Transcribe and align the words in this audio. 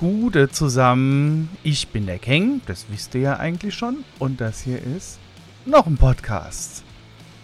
Gude 0.00 0.48
zusammen. 0.48 1.50
Ich 1.62 1.88
bin 1.88 2.06
der 2.06 2.18
Keng, 2.18 2.62
das 2.64 2.86
wisst 2.88 3.14
ihr 3.14 3.20
ja 3.20 3.36
eigentlich 3.36 3.74
schon. 3.74 3.98
Und 4.18 4.40
das 4.40 4.62
hier 4.62 4.78
ist 4.82 5.18
noch 5.66 5.86
ein 5.86 5.98
Podcast. 5.98 6.84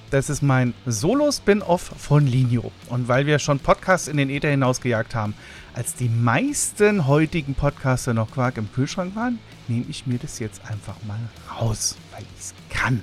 Das 0.08 0.30
ist 0.30 0.40
mein 0.40 0.72
Solo-Spin-Off 0.86 1.92
von 1.98 2.26
Linio. 2.26 2.72
Und 2.88 3.08
weil 3.08 3.26
wir 3.26 3.40
schon 3.40 3.58
Podcasts 3.58 4.08
in 4.08 4.16
den 4.16 4.30
Äther 4.30 4.48
hinausgejagt 4.48 5.14
haben, 5.14 5.34
als 5.74 5.96
die 5.96 6.08
meisten 6.08 7.06
heutigen 7.06 7.54
Podcaster 7.54 8.14
noch 8.14 8.30
Quark 8.30 8.56
im 8.56 8.72
Kühlschrank 8.72 9.14
waren, 9.14 9.38
nehme 9.68 9.84
ich 9.90 10.06
mir 10.06 10.18
das 10.18 10.38
jetzt 10.38 10.62
einfach 10.64 10.96
mal 11.06 11.20
raus, 11.60 11.94
weil 12.12 12.22
ich 12.22 12.40
es 12.40 12.54
kann. 12.70 13.02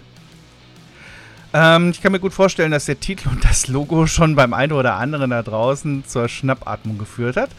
Ähm, 1.53 1.91
ich 1.91 2.01
kann 2.01 2.11
mir 2.11 2.19
gut 2.19 2.33
vorstellen, 2.33 2.71
dass 2.71 2.85
der 2.85 2.99
Titel 2.99 3.29
und 3.29 3.45
das 3.45 3.67
Logo 3.67 4.07
schon 4.07 4.35
beim 4.35 4.55
einen 4.55 4.71
oder 4.71 4.95
anderen 4.95 5.29
da 5.29 5.43
draußen 5.43 6.05
zur 6.07 6.27
Schnappatmung 6.27 6.97
geführt 6.97 7.37
hat. 7.37 7.51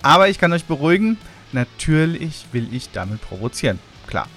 Aber 0.00 0.30
ich 0.30 0.38
kann 0.38 0.54
euch 0.54 0.64
beruhigen, 0.64 1.18
natürlich 1.54 2.46
will 2.52 2.68
ich 2.72 2.90
damit 2.92 3.22
provozieren. 3.22 3.78
Klar. 4.06 4.28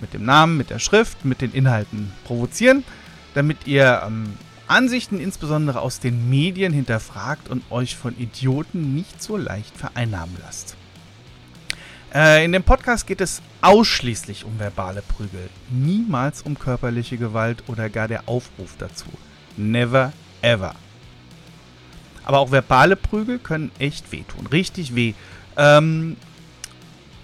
Mit 0.00 0.14
dem 0.14 0.24
Namen, 0.24 0.56
mit 0.56 0.70
der 0.70 0.78
Schrift, 0.78 1.24
mit 1.24 1.40
den 1.40 1.52
Inhalten 1.52 2.12
provozieren, 2.24 2.84
damit 3.34 3.66
ihr 3.66 4.02
ähm, 4.06 4.34
Ansichten 4.68 5.18
insbesondere 5.18 5.80
aus 5.80 5.98
den 5.98 6.30
Medien 6.30 6.72
hinterfragt 6.72 7.48
und 7.48 7.64
euch 7.70 7.96
von 7.96 8.16
Idioten 8.16 8.94
nicht 8.94 9.20
so 9.20 9.36
leicht 9.36 9.76
vereinnahmen 9.76 10.36
lasst. 10.40 10.76
Äh, 12.14 12.44
in 12.44 12.52
dem 12.52 12.62
Podcast 12.62 13.06
geht 13.06 13.20
es 13.20 13.42
ausschließlich 13.60 14.44
um 14.44 14.58
verbale 14.58 15.02
Prügel, 15.02 15.50
niemals 15.68 16.42
um 16.42 16.58
körperliche 16.58 17.18
Gewalt 17.18 17.64
oder 17.66 17.90
gar 17.90 18.08
der 18.08 18.28
Aufruf 18.28 18.76
dazu. 18.78 19.06
Never 19.56 20.12
ever. 20.42 20.74
Aber 22.24 22.38
auch 22.38 22.50
verbale 22.50 22.96
Prügel 22.96 23.38
können 23.38 23.70
echt 23.78 24.12
wehtun, 24.12 24.46
richtig 24.46 24.94
weh. 24.94 25.14
Ähm, 25.56 26.16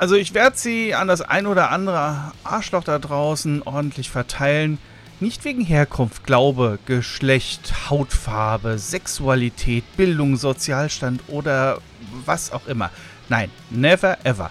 also 0.05 0.17
ich 0.17 0.35
werde 0.35 0.55
sie 0.59 0.95
an 0.95 1.09
das 1.09 1.23
ein 1.23 1.47
oder 1.47 1.71
andere 1.71 2.33
Arschloch 2.45 2.85
da 2.85 2.99
draußen 2.99 3.63
ordentlich 3.63 4.11
verteilen. 4.11 4.77
Nicht 5.19 5.47
wegen 5.47 5.65
Herkunft, 5.65 6.27
Glaube, 6.27 6.79
Geschlecht, 6.85 7.89
Hautfarbe, 7.89 8.77
Sexualität, 8.77 9.83
Bildung, 9.97 10.37
Sozialstand 10.37 11.23
oder 11.29 11.79
was 12.27 12.53
auch 12.53 12.67
immer. 12.67 12.91
Nein, 13.31 13.51
never 13.71 14.19
ever. 14.27 14.51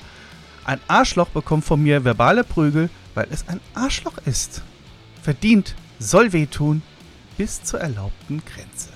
Ein 0.65 0.79
Arschloch 0.87 1.27
bekommt 1.27 1.65
von 1.65 1.83
mir 1.83 2.03
verbale 2.03 2.43
Prügel, 2.43 2.89
weil 3.13 3.27
es 3.29 3.47
ein 3.47 3.59
Arschloch 3.75 4.17
ist. 4.25 4.63
Verdient, 5.21 5.75
soll 5.99 6.33
wehtun, 6.33 6.81
bis 7.37 7.63
zur 7.63 7.79
erlaubten 7.79 8.41
Grenze. 8.43 8.89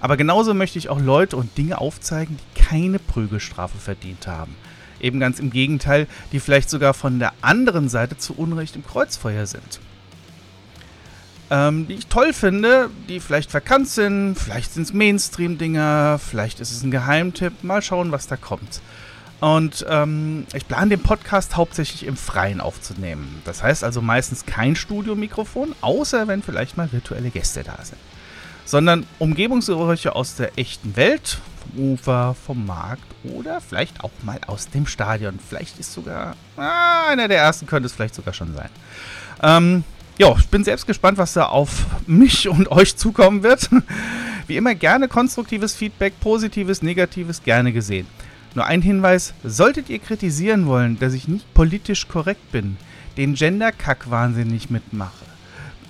Aber 0.00 0.16
genauso 0.16 0.54
möchte 0.54 0.78
ich 0.78 0.88
auch 0.88 1.00
Leute 1.00 1.36
und 1.36 1.58
Dinge 1.58 1.76
aufzeigen, 1.76 2.38
die 2.38 2.53
keine 2.74 2.98
Prügelstrafe 2.98 3.78
verdient 3.78 4.26
haben. 4.26 4.56
Eben 5.00 5.20
ganz 5.20 5.38
im 5.38 5.50
Gegenteil, 5.50 6.08
die 6.32 6.40
vielleicht 6.40 6.68
sogar 6.68 6.92
von 6.92 7.20
der 7.20 7.32
anderen 7.40 7.88
Seite 7.88 8.18
zu 8.18 8.34
Unrecht 8.34 8.74
im 8.74 8.84
Kreuzfeuer 8.84 9.46
sind. 9.46 9.78
Ähm, 11.50 11.86
die 11.86 11.94
ich 11.94 12.06
toll 12.08 12.32
finde, 12.32 12.90
die 13.08 13.20
vielleicht 13.20 13.52
verkannt 13.52 13.88
sind, 13.88 14.34
vielleicht 14.34 14.74
sind 14.74 14.82
es 14.82 14.92
Mainstream-Dinger, 14.92 16.18
vielleicht 16.18 16.58
ist 16.58 16.72
es 16.72 16.82
ein 16.82 16.90
Geheimtipp, 16.90 17.62
mal 17.62 17.80
schauen, 17.80 18.10
was 18.10 18.26
da 18.26 18.36
kommt. 18.36 18.80
Und 19.40 19.86
ähm, 19.88 20.46
ich 20.52 20.66
plane 20.66 20.90
den 20.90 21.02
Podcast 21.02 21.54
hauptsächlich 21.54 22.06
im 22.06 22.16
Freien 22.16 22.60
aufzunehmen. 22.60 23.40
Das 23.44 23.62
heißt 23.62 23.84
also 23.84 24.02
meistens 24.02 24.46
kein 24.46 24.74
Studiomikrofon, 24.74 25.76
außer 25.80 26.26
wenn 26.26 26.42
vielleicht 26.42 26.76
mal 26.76 26.90
virtuelle 26.90 27.30
Gäste 27.30 27.62
da 27.62 27.78
sind. 27.84 28.00
Sondern 28.64 29.06
Umgebungsgeräusche 29.18 30.14
aus 30.16 30.36
der 30.36 30.58
echten 30.58 30.96
Welt, 30.96 31.38
vom 31.60 31.92
Ufer, 31.92 32.34
vom 32.46 32.66
Markt 32.66 33.02
oder 33.24 33.60
vielleicht 33.60 34.02
auch 34.02 34.10
mal 34.22 34.38
aus 34.46 34.68
dem 34.70 34.86
Stadion. 34.86 35.38
Vielleicht 35.46 35.78
ist 35.78 35.92
sogar 35.92 36.36
ah, 36.56 37.08
einer 37.08 37.28
der 37.28 37.38
ersten, 37.38 37.66
könnte 37.66 37.86
es 37.86 37.92
vielleicht 37.92 38.14
sogar 38.14 38.34
schon 38.34 38.54
sein. 38.54 38.70
Ähm, 39.42 39.84
ja, 40.16 40.34
ich 40.38 40.48
bin 40.48 40.62
selbst 40.62 40.86
gespannt, 40.86 41.18
was 41.18 41.32
da 41.32 41.46
auf 41.46 41.86
mich 42.06 42.48
und 42.48 42.70
euch 42.70 42.96
zukommen 42.96 43.42
wird. 43.42 43.68
Wie 44.46 44.56
immer 44.56 44.74
gerne 44.74 45.08
konstruktives 45.08 45.74
Feedback, 45.74 46.20
positives, 46.20 46.82
negatives, 46.82 47.42
gerne 47.42 47.72
gesehen. 47.72 48.06
Nur 48.54 48.66
ein 48.66 48.82
Hinweis, 48.82 49.34
solltet 49.42 49.88
ihr 49.88 49.98
kritisieren 49.98 50.66
wollen, 50.66 50.98
dass 51.00 51.14
ich 51.14 51.26
nicht 51.26 51.52
politisch 51.54 52.06
korrekt 52.06 52.52
bin, 52.52 52.76
den 53.16 53.34
Gender-Kack 53.34 54.10
wahnsinnig 54.10 54.70
mitmache, 54.70 55.24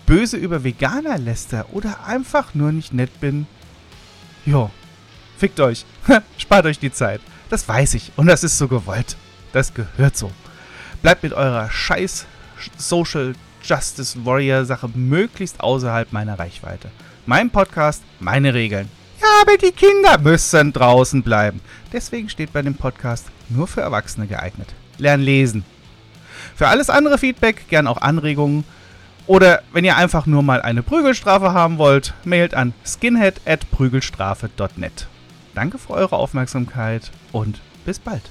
böse 0.06 0.37
über 0.37 0.65
Veganer 0.65 1.19
läster 1.19 1.66
oder 1.72 2.04
einfach 2.06 2.54
nur 2.54 2.72
nicht 2.72 2.92
nett 2.92 3.20
bin, 3.20 3.47
jo, 4.44 4.70
fickt 5.38 5.60
euch, 5.60 5.84
spart 6.38 6.66
euch 6.66 6.78
die 6.78 6.92
Zeit. 6.92 7.20
Das 7.50 7.69
weiß 7.69 7.94
ich 7.94 8.12
und 8.16 8.26
das 8.26 8.44
ist 8.44 8.59
so 8.59 8.69
gewollt. 8.69 9.16
Das 9.53 9.75
gehört 9.75 10.16
so. 10.16 10.31
Bleibt 11.03 11.22
mit 11.22 11.32
eurer 11.32 11.70
scheiß 11.70 12.26
Social 12.76 13.34
Justice 13.62 14.25
Warrior 14.25 14.64
Sache 14.64 14.88
möglichst 14.94 15.60
außerhalb 15.60 16.12
meiner 16.12 16.38
Reichweite. 16.38 16.91
Mein 17.26 17.50
Podcast, 17.50 18.03
meine 18.20 18.53
Regeln. 18.53 18.88
Ja, 19.20 19.28
aber 19.43 19.56
die 19.56 19.72
Kinder 19.72 20.19
müssen 20.19 20.72
draußen 20.72 21.22
bleiben. 21.22 21.60
Deswegen 21.93 22.28
steht 22.28 22.53
bei 22.53 22.62
dem 22.62 22.75
Podcast 22.75 23.26
nur 23.48 23.66
für 23.66 23.81
Erwachsene 23.81 24.26
geeignet. 24.26 24.75
Lern 24.98 25.20
lesen. 25.20 25.64
Für 26.54 26.69
alles 26.69 26.91
andere 26.91 27.16
Feedback, 27.16 27.69
gern 27.69 27.87
auch 27.87 28.03
Anregungen. 28.03 28.64
Oder 29.26 29.62
wenn 29.72 29.84
ihr 29.84 29.96
einfach 29.96 30.26
nur 30.26 30.42
mal 30.42 30.60
eine 30.60 30.82
Prügelstrafe 30.82 31.54
haben 31.54 31.78
wollt, 31.78 32.12
mailt 32.24 32.52
an 32.54 32.74
skinhead@prügelstrafe.net. 32.84 35.06
Danke 35.54 35.78
für 35.78 35.94
eure 35.94 36.16
Aufmerksamkeit 36.16 37.10
und 37.32 37.62
bis 37.86 37.98
bald. 37.98 38.28